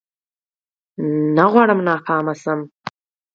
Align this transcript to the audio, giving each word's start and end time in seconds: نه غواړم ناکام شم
نه 1.35 1.45
غواړم 1.51 1.79
ناکام 1.87 2.25
شم 2.41 2.59